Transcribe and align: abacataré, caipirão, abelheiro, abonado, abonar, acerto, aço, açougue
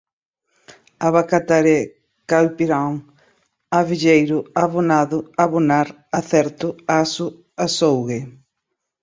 abacataré, 1.05 1.79
caipirão, 2.29 2.93
abelheiro, 3.77 4.39
abonado, 4.63 5.17
abonar, 5.43 5.87
acerto, 6.19 6.67
aço, 6.99 7.27
açougue 7.65 8.19